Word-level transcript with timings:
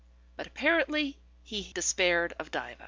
But 0.35 0.47
apparently 0.47 1.19
he 1.43 1.71
despaired 1.73 2.33
of 2.39 2.49
Diva. 2.49 2.77